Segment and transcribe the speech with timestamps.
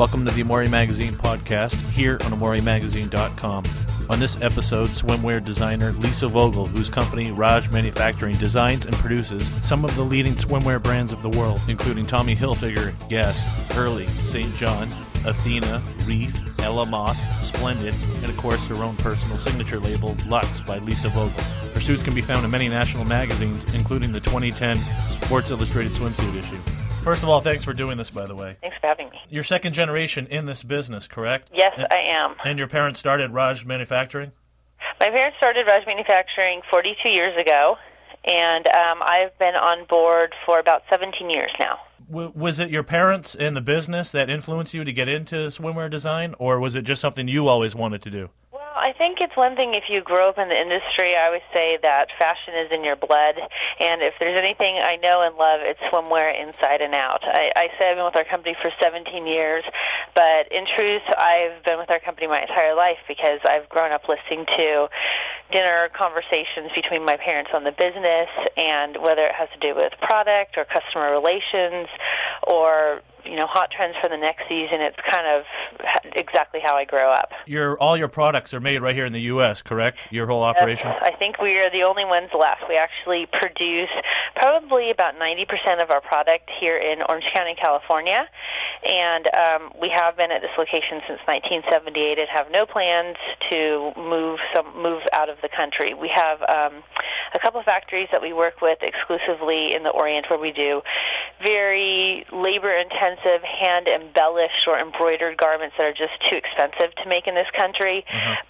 [0.00, 3.64] Welcome to the Amori Magazine podcast here on AmoriMagazine.com.
[4.08, 9.84] On this episode, swimwear designer Lisa Vogel, whose company Raj Manufacturing designs and produces some
[9.84, 14.56] of the leading swimwear brands of the world, including Tommy Hilfiger, Guess, Hurley, St.
[14.56, 14.88] John,
[15.26, 20.78] Athena, Reef, Ella Moss, Splendid, and of course her own personal signature label, Luxe by
[20.78, 21.42] Lisa Vogel.
[21.74, 24.78] Her suits can be found in many national magazines, including the 2010
[25.08, 26.79] Sports Illustrated swimsuit issue.
[27.02, 28.56] First of all, thanks for doing this, by the way.
[28.60, 29.18] Thanks for having me.
[29.30, 31.48] You're second generation in this business, correct?
[31.52, 32.34] Yes, And, I am.
[32.44, 34.32] and your parents started Raj Manufacturing?
[35.00, 37.76] My parents started Raj Manufacturing 42 years ago,
[38.26, 41.78] and um, I've been on board for about 17 years now.
[42.10, 45.90] W- was it your parents in the business that influenced you to get into swimwear
[45.90, 48.28] design, or was it just something you always wanted to do?
[48.76, 51.16] I think it's one thing if you grow up in the industry.
[51.16, 53.34] I always say that fashion is in your blood,
[53.80, 57.18] and if there's anything I know and love, it's swimwear inside and out.
[57.24, 59.64] I, I say I've been with our company for 17 years,
[60.14, 64.06] but in truth, I've been with our company my entire life because I've grown up
[64.06, 64.88] listening to
[65.50, 69.98] dinner conversations between my parents on the business, and whether it has to do with
[69.98, 71.90] product or customer relations
[72.46, 75.44] or you know hot trends for the next season, it's kind of
[76.16, 77.30] exactly how I grow up.
[77.46, 79.98] Your all your products are made right here in the U.S., correct?
[80.10, 80.90] Your whole operation.
[81.02, 82.62] I think we are the only ones left.
[82.68, 83.90] We actually produce
[84.36, 88.26] probably about 90% of our product here in Orange County, California,
[88.84, 93.16] and um, we have been at this location since 1978 and have no plans
[93.50, 95.94] to move some move out of the country.
[95.94, 96.82] We have um,
[97.34, 100.82] a couple of factories that we work with exclusively in the Orient, where we do
[101.42, 107.48] very labor-intensive, hand-embellished or embroidered garments that are just too expensive to make in this
[107.56, 108.04] country.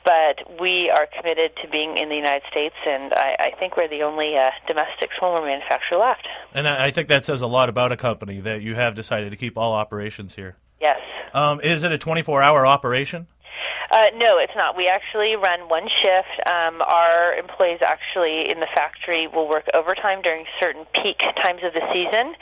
[0.04, 3.88] But we are committed to being in the United States, and I, I think we're
[3.88, 6.26] the only uh, domestic swimwear manufacturer left.
[6.54, 9.30] And I, I think that says a lot about a company that you have decided
[9.30, 10.56] to keep all operations here.
[10.80, 10.98] Yes.
[11.32, 13.26] Um, is it a 24-hour operation?
[13.90, 14.76] Uh, no, it's not.
[14.76, 16.48] We actually run one shift.
[16.48, 21.72] Um, our employees actually in the factory will work overtime during certain peak times of
[21.74, 22.34] the season.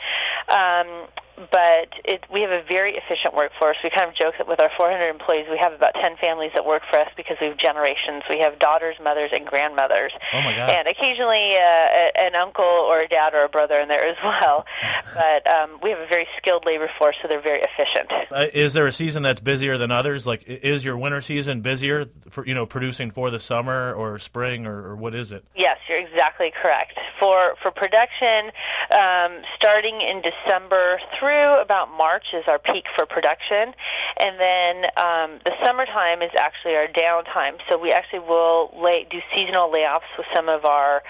[0.49, 1.09] Um,
[1.51, 3.77] but it, we have a very efficient workforce.
[3.83, 6.67] We kind of joke that with our 400 employees, we have about 10 families that
[6.67, 8.27] work for us because we have generations.
[8.29, 10.13] We have daughters, mothers, and grandmothers.
[10.35, 10.71] Oh my God!
[10.71, 14.67] And occasionally uh, an uncle or a dad or a brother in there as well.
[15.19, 18.13] But um, we have a very skilled labor force, so they're very efficient.
[18.31, 20.27] Uh, is there a season that's busier than others?
[20.27, 24.67] Like, is your winter season busier for you know producing for the summer or spring
[24.67, 25.45] or, or what is it?
[25.57, 26.99] Yes, you're exactly correct.
[27.19, 28.53] For for production,
[28.93, 33.75] um, starting in December through about March is our peak for production,
[34.19, 37.59] and then um, the summertime is actually our downtime.
[37.69, 41.03] So we actually will lay, do seasonal layoffs with some of our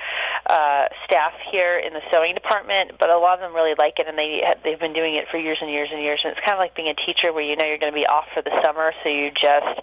[0.47, 4.07] uh, staff here in the sewing department, but a lot of them really like it,
[4.09, 6.21] and they they've been doing it for years and years and years.
[6.25, 8.07] And it's kind of like being a teacher, where you know you're going to be
[8.07, 9.81] off for the summer, so you just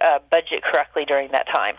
[0.00, 1.76] uh, budget correctly during that time.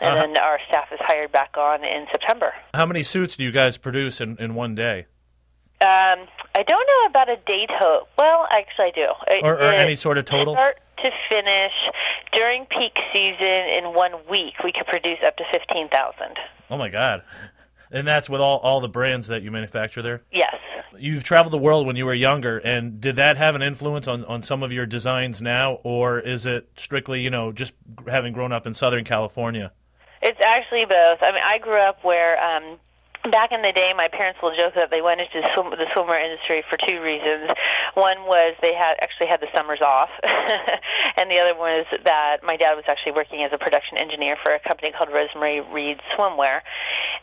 [0.00, 0.26] And Uh-huh.
[0.26, 2.52] then our staff is hired back on in September.
[2.74, 5.06] How many suits do you guys produce in, in one day,
[5.80, 8.08] Um, I don't know about a date total.
[8.18, 9.46] Well, actually, I do.
[9.46, 10.54] Or, or any sort of total?
[10.54, 11.72] Start to finish
[12.32, 16.38] during peak season in one week, we could produce up to fifteen thousand.
[16.70, 17.22] Oh my God!
[17.90, 20.22] And that's with all all the brands that you manufacture there.
[20.32, 20.54] Yes.
[20.98, 24.24] You've traveled the world when you were younger, and did that have an influence on,
[24.24, 27.74] on some of your designs now, or is it strictly, you know, just
[28.08, 29.72] having grown up in Southern California?
[30.22, 31.18] It's actually both.
[31.20, 32.78] I mean, I grew up where um
[33.30, 35.86] back in the day my parents will joke that they went into the, swim, the
[35.94, 37.50] swimwear industry for two reasons.
[37.94, 40.10] One was they had actually had the summers off,
[41.16, 44.54] and the other was that my dad was actually working as a production engineer for
[44.54, 46.60] a company called Rose Marie Reid Swimwear.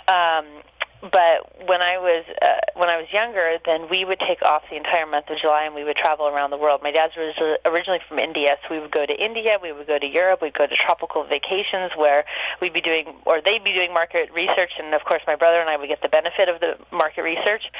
[0.08, 0.64] Um
[1.12, 4.78] but when I was uh, when I was younger, then we would take off the
[4.78, 6.82] entire month of July and we would travel around the world.
[6.82, 10.00] My dad's was originally from India, so we would go to India, we would go
[10.00, 12.24] to Europe, we'd go to tropical vacations where
[12.62, 15.70] we'd be doing or they'd be doing market research, and of course my brother and
[15.70, 17.64] I would get the benefit of the market research.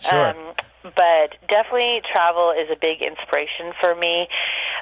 [0.00, 0.28] Sure.
[0.28, 4.28] um, but definitely travel is a big inspiration for me.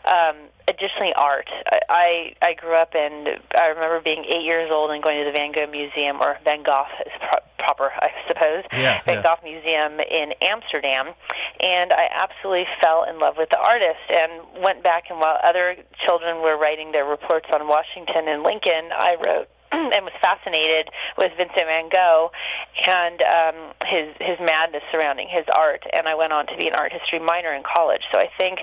[0.04, 0.36] Um,
[0.68, 1.48] additionally, art.
[1.70, 5.30] I I I grew up and I remember being eight years old and going to
[5.30, 8.64] the Van Gogh Museum or Van Gogh is pro- proper, I suppose.
[8.72, 9.22] Yeah, Van yeah.
[9.22, 11.14] Gogh Museum in Amsterdam,
[11.60, 15.76] and I absolutely fell in love with the artist and went back and while other
[16.06, 19.48] children were writing their reports on Washington and Lincoln, I wrote
[19.94, 22.30] and was fascinated with Vincent Van Gogh
[22.86, 25.84] and um, his his madness surrounding his art.
[25.92, 28.02] And I went on to be an art history minor in college.
[28.12, 28.60] So I think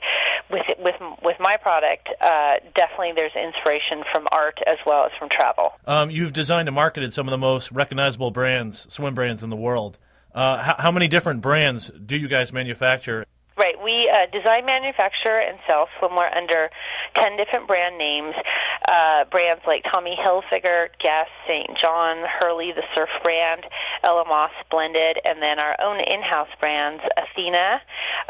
[0.50, 5.30] with with with my product, uh, definitely there's inspiration from art as well as from
[5.30, 5.74] travel.
[5.86, 9.56] Um, you've designed and marketed some of the most recognizable brands, swim brands in the
[9.56, 9.98] world.
[10.34, 13.26] Uh, how, how many different brands do you guys manufacture?
[13.89, 16.69] We uh, design, manufacture, and sell swimwear under
[17.15, 18.36] 10 different brand names.
[18.88, 21.75] Uh, brands like Tommy Hilfiger, Guess, St.
[21.81, 23.65] John, Hurley, the Surf brand,
[24.03, 27.81] Ella Moss Splendid, and then our own in-house brands, Athena,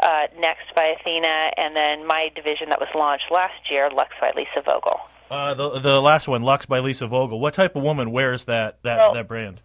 [0.02, 4.32] uh, Next by Athena, and then my division that was launched last year, Luxe by
[4.34, 5.00] Lisa Vogel.
[5.30, 7.38] Uh, the the last one, Luxe by Lisa Vogel.
[7.38, 9.60] What type of woman wears that that, Well, that brand?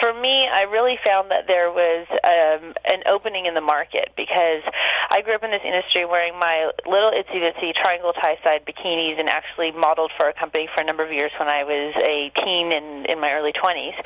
[0.00, 4.62] For me, I really found that there was um, an opening in the market because
[5.10, 9.18] I grew up in this industry wearing my little itsy bitsy triangle tie side bikinis
[9.18, 12.30] and actually modeled for a company for a number of years when I was a
[12.44, 13.96] teen in, in my early 20s.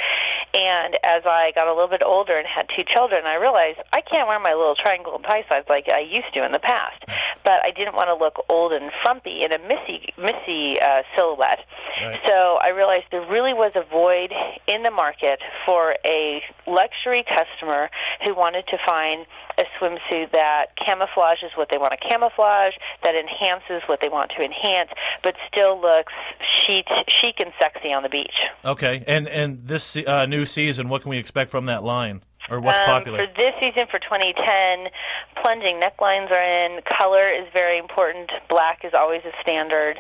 [0.55, 4.03] And as I got a little bit older and had two children, I realized I
[4.03, 7.03] can't wear my little triangle and tie sides like I used to in the past.
[7.43, 11.65] But I didn't want to look old and frumpy in a missy, missy uh, silhouette.
[12.01, 12.21] Right.
[12.27, 14.31] So I realized there really was a void
[14.69, 17.91] in the market for a luxury customer
[18.25, 19.27] who wanted to find
[19.59, 22.73] a swimsuit that camouflages what they want to camouflage,
[23.05, 24.91] that enhances what they want to enhance,
[25.23, 26.13] but still looks
[26.67, 28.35] chic, chic and sexy on the beach.
[28.65, 32.61] Okay, and and this uh, new season, what can we expect from that line, or
[32.61, 33.19] what's Um, popular?
[33.27, 34.89] For this season, for 2010,
[35.43, 36.81] plunging necklines are in.
[36.99, 38.31] Color is very important.
[38.49, 39.99] Black is always a standard.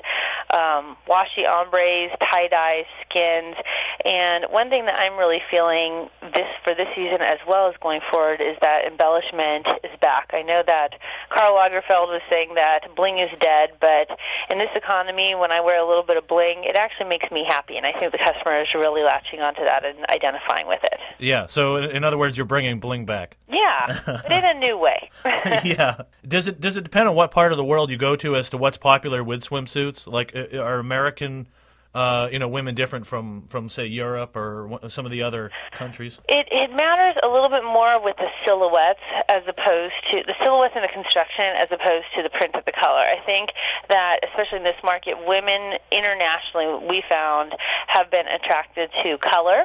[0.51, 3.57] Um, washi ombres, tie dye, skins,
[4.05, 8.01] and one thing that I'm really feeling this for this season as well as going
[8.11, 10.31] forward is that embellishment is back.
[10.33, 10.99] I know that
[11.31, 14.09] Karl Lagerfeld was saying that bling is dead, but
[14.51, 17.45] in this economy, when I wear a little bit of bling, it actually makes me
[17.49, 20.99] happy, and I think the customer is really latching onto that and identifying with it.
[21.19, 21.47] yeah.
[21.47, 23.37] So in, in other words, you're bringing bling back.
[23.49, 25.11] Yeah, but in a new way.
[25.25, 26.03] yeah.
[26.27, 28.49] Does it does it depend on what part of the world you go to as
[28.51, 30.11] to what's popular with swimsuits?
[30.11, 31.49] Like, uh, are American,
[31.95, 36.19] uh, you know, women different from from say Europe or some of the other countries?
[36.29, 40.75] It it matters a little bit more with the silhouettes as opposed to the silhouettes
[40.75, 43.05] and the construction as opposed to the print of the color.
[43.05, 43.51] I think
[43.89, 47.53] that especially in this market, women internationally we found
[47.89, 49.65] have been attracted to color.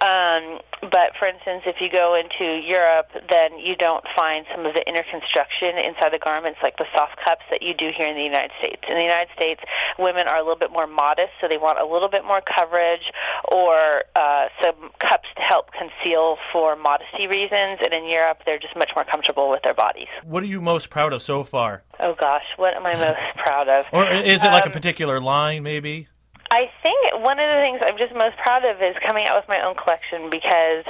[0.00, 4.74] Um, but for instance, if you go into Europe, then you don't find some of
[4.74, 8.16] the inner construction inside the garments like the soft cups that you do here in
[8.16, 8.82] the United States.
[8.88, 9.60] In the United States,
[9.98, 13.06] women are a little bit more modest, so they want a little bit more coverage
[13.50, 17.80] or uh, some cups to help conceal for modesty reasons.
[17.82, 20.08] And in Europe, they're just much more comfortable with their bodies.
[20.22, 21.82] What are you most proud of so far?
[22.00, 23.86] Oh gosh, what am I most proud of?
[23.92, 26.08] Or is it like a Um, particular line, maybe?
[26.54, 29.50] I think one of the things I'm just most proud of is coming out with
[29.50, 30.86] my own collection because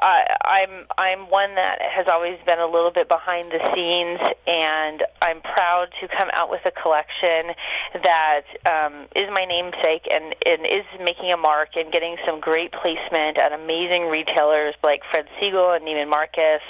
[0.00, 5.04] I, I'm I'm one that has always been a little bit behind the scenes, and
[5.20, 7.52] I'm proud to come out with a collection
[8.00, 12.72] that um, is my namesake and, and is making a mark and getting some great
[12.72, 16.64] placement at amazing retailers like Fred Segal and Neiman Marcus,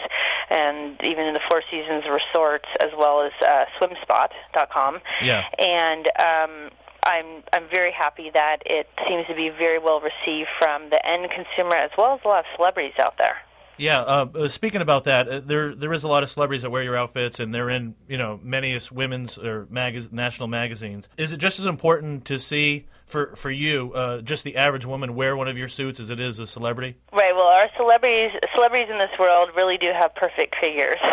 [0.50, 4.98] and even in the Four Seasons Resorts as well as uh, SwimSpot.com.
[5.22, 5.44] Yeah.
[5.58, 6.70] And um,
[7.08, 11.30] I'm I'm very happy that it seems to be very well received from the end
[11.30, 13.36] consumer as well as a lot of celebrities out there.
[13.78, 14.00] Yeah.
[14.00, 16.82] Uh, uh, speaking about that, uh, there there is a lot of celebrities that wear
[16.82, 21.08] your outfits, and they're in you know many women's or magaz- national magazines.
[21.16, 25.14] Is it just as important to see for for you, uh, just the average woman
[25.14, 26.96] wear one of your suits as it is a celebrity?
[27.12, 27.34] Right.
[27.34, 30.98] Well, our celebrities celebrities in this world really do have perfect figures.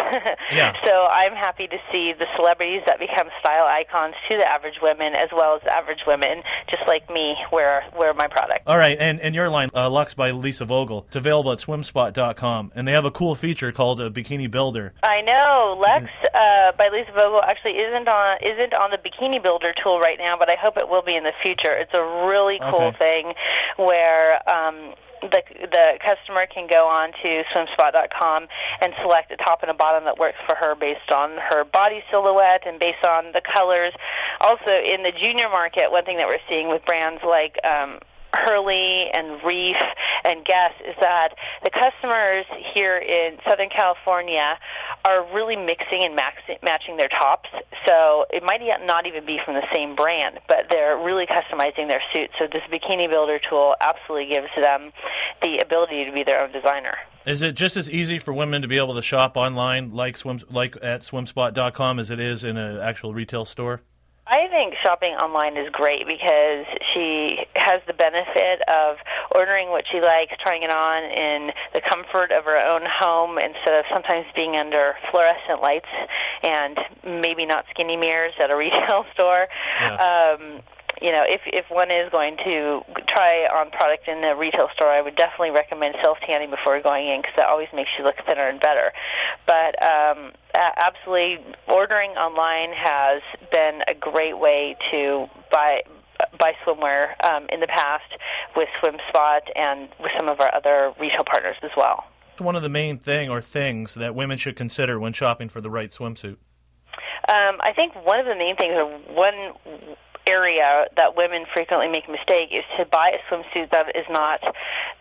[0.51, 0.73] Yeah.
[0.85, 5.13] So I'm happy to see the celebrities that become style icons to the average women
[5.15, 8.61] as well as average women, just like me, wear wear my product.
[8.67, 12.54] All right, and, and your line, uh, Luxe by Lisa Vogel, it's available at swimspot.com,
[12.75, 14.93] and they have a cool feature called a Bikini Builder.
[15.03, 19.73] I know Lex uh, by Lisa Vogel actually isn't on isn't on the Bikini Builder
[19.81, 21.71] tool right now, but I hope it will be in the future.
[21.75, 22.97] It's a really cool Okay.
[22.97, 23.33] thing
[23.77, 28.47] where um, the the customer can go on to swimspot.com
[28.81, 32.03] and select a top and a bottom that works for her based on her body
[32.11, 33.93] silhouette and based on the colors.
[34.41, 37.99] Also, in the junior market, one thing that we're seeing with brands like um,
[38.35, 39.77] Hurley and Reef
[40.23, 41.29] and Guess is that
[41.63, 44.57] the customers here in Southern California
[45.05, 47.49] are really mixing and matching their tops.
[47.85, 52.01] So it might not even be from the same brand, but they're really customizing their
[52.13, 52.33] suits.
[52.39, 54.91] So this Bikini Builder tool absolutely gives them
[55.41, 56.97] the ability to be their own designer.
[57.25, 60.41] Is it just as easy for women to be able to shop online like swim
[60.51, 63.81] like at swimspot.com as it is in an actual retail store?
[64.27, 68.97] I think shopping online is great because she has the benefit of
[69.35, 73.77] ordering what she likes, trying it on in the comfort of her own home instead
[73.77, 75.89] of sometimes being under fluorescent lights
[76.41, 76.79] and
[77.21, 79.47] maybe not skinny mirrors at a retail store.
[79.79, 79.93] Yeah.
[80.01, 80.61] Um,
[81.01, 84.89] you know, if if one is going to try on product in a retail store,
[84.89, 88.15] I would definitely recommend self tanning before going in because that always makes you look
[88.25, 88.93] thinner and better.
[89.45, 93.21] But um, absolutely ordering online has
[93.51, 95.81] been a great way to buy
[96.39, 98.05] buy swimwear um, in the past
[98.55, 102.05] with SwimSpot and with some of our other retail partners as well.
[102.29, 105.61] What's one of the main thing or things that women should consider when shopping for
[105.61, 106.37] the right swimsuit.
[107.27, 112.07] Um, I think one of the main things, or one area that women frequently make
[112.07, 114.41] a mistake is to buy a swimsuit that is not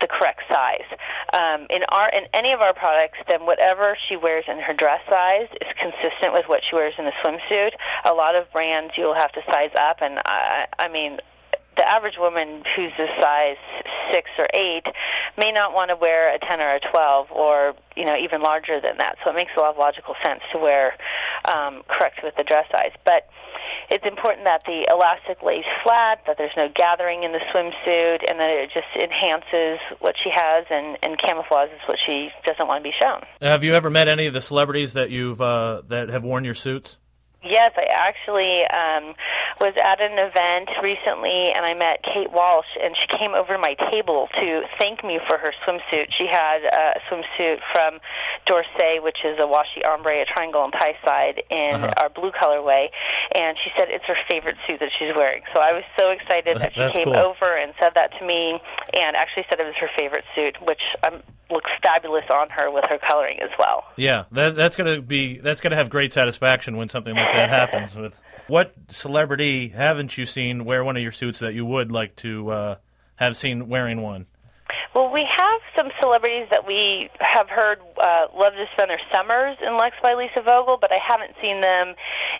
[0.01, 0.87] the correct size.
[1.33, 5.01] Um, in our in any of our products, then whatever she wears in her dress
[5.09, 7.71] size is consistent with what she wears in a swimsuit.
[8.05, 11.19] A lot of brands you'll have to size up, and I, I mean
[11.77, 13.57] the average woman who's a size
[14.13, 14.85] six or eight
[15.37, 18.81] may not want to wear a 10 or a 12 or you know even larger
[18.81, 20.95] than that so it makes a lot of logical sense to wear
[21.47, 23.29] um, correct with the dress size but
[23.91, 28.39] it's important that the elastic lays flat, that there's no gathering in the swimsuit, and
[28.41, 32.89] that it just enhances what she has and, and camouflages what she doesn't want to
[32.89, 33.23] be shown.
[33.41, 36.55] Have you ever met any of the celebrities that you've uh, that have worn your
[36.55, 36.97] suits?
[37.45, 39.15] Yes, I actually um,
[39.61, 43.59] was at an event recently, and I met Kate Walsh, and she came over to
[43.59, 46.11] my table to thank me for her swimsuit.
[46.17, 48.01] She had a swimsuit from
[48.47, 52.03] D'Orsay, which is a washi ombre, a triangle and tie side in uh-huh.
[52.03, 52.89] our blue colorway,
[53.35, 55.43] and she said it's her favorite suit that she's wearing.
[55.55, 57.17] So I was so excited that she came cool.
[57.17, 58.61] over and said that to me,
[58.93, 62.85] and actually said it was her favorite suit, which um, looks fabulous on her with
[62.89, 63.85] her coloring as well.
[63.97, 67.95] Yeah, that, that's gonna be that's gonna have great satisfaction when something like that happens.
[67.95, 72.17] With what celebrity haven't you seen wear one of your suits that you would like
[72.17, 72.77] to uh,
[73.17, 74.27] have seen wearing one?
[74.95, 79.57] Well, we have some celebrities that we have heard uh, love to spend their summers
[79.61, 81.95] in Luxe by Lisa Vogel, but I haven't seen them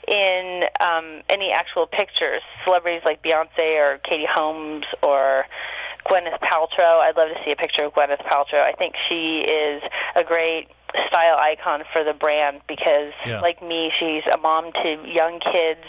[0.07, 2.43] in um, any actual pictures.
[2.65, 5.47] Celebrities like Beyonce or Katie Holmes or
[6.07, 7.01] Gwyneth Paltrow.
[7.01, 8.63] I'd love to see a picture of Gwyneth Paltrow.
[8.63, 9.83] I think she is
[10.15, 10.69] a great
[11.09, 13.41] style icon for the brand because, yeah.
[13.41, 15.85] like me, she's a mom to young kids,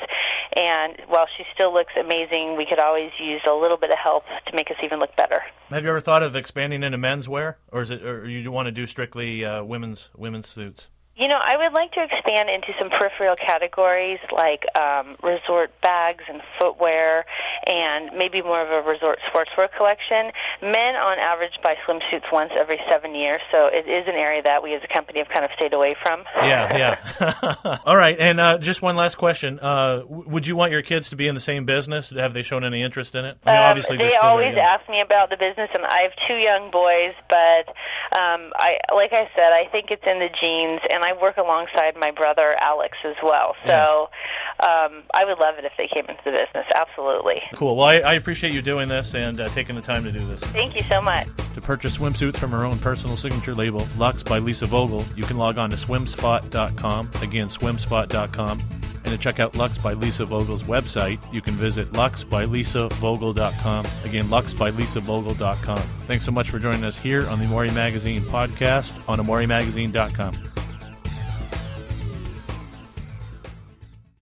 [0.56, 4.24] and while she still looks amazing, we could always use a little bit of help
[4.48, 5.42] to make us even look better.
[5.70, 8.72] Have you ever thought of expanding into menswear, or is it, or you want to
[8.72, 10.88] do strictly uh, women's women's suits?
[11.18, 16.26] You know, I would like to expand into some peripheral categories like um, resort bags
[16.28, 17.26] and footwear,
[17.68, 20.32] and maybe more of a resort sportswear collection.
[20.62, 24.64] Men, on average, buy swimsuits once every seven years, so it is an area that
[24.64, 26.24] we as a company have kind of stayed away from.
[26.42, 27.80] Yeah, yeah.
[27.86, 31.16] All right, and uh, just one last question: uh, Would you want your kids to
[31.16, 32.10] be in the same business?
[32.10, 33.38] Have they shown any interest in it?
[33.46, 36.38] I mean, um, obviously, they always ask me about the business, and I have two
[36.38, 37.74] young boys, but
[38.16, 41.96] um, I, like I said, I think it's in the genes, and I work alongside
[42.00, 43.56] my brother Alex as well.
[43.66, 44.86] So yeah.
[44.86, 46.66] um, I would love it if they came into the business.
[46.76, 47.42] Absolutely.
[47.56, 47.76] Cool.
[47.76, 50.40] Well, I, I appreciate you doing this and uh, taking the time to do this.
[50.42, 51.28] Thank you so much.
[51.56, 55.38] To purchase swimsuits from her own personal signature label, Luxe by Lisa Vogel, you can
[55.38, 57.10] log on to swimspot.com.
[57.22, 58.60] Again, swimspot.com.
[59.06, 63.86] And to check out Luxe by Lisa Vogel's website, you can visit luxebylisavogel.com.
[64.04, 65.84] Again, luxebylisavogel.com.
[66.08, 70.55] Thanks so much for joining us here on the Amori Magazine podcast on AmoriMagazine.com.